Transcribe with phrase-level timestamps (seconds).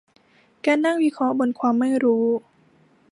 [0.65, 2.25] การนั่งวิเคราะห์บนความไม่รู้